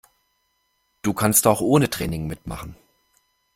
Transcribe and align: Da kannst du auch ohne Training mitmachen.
Da 1.03 1.13
kannst 1.13 1.45
du 1.45 1.49
auch 1.51 1.61
ohne 1.61 1.87
Training 1.87 2.25
mitmachen. 2.25 2.75